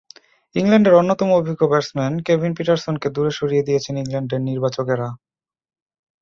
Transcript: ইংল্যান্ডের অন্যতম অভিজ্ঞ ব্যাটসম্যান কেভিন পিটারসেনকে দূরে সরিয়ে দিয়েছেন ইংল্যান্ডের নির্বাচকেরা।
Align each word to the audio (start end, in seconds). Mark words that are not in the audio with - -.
ইংল্যান্ডের 0.55 0.97
অন্যতম 0.99 1.29
অভিজ্ঞ 1.31 1.61
ব্যাটসম্যান 1.67 2.13
কেভিন 2.27 2.51
পিটারসেনকে 2.57 3.07
দূরে 3.15 3.31
সরিয়ে 3.39 3.65
দিয়েছেন 3.67 3.95
ইংল্যান্ডের 3.97 4.41
নির্বাচকেরা। 4.49 5.07